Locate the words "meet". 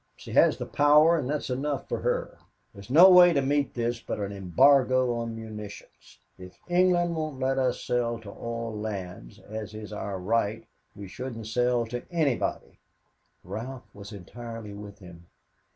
3.43-3.75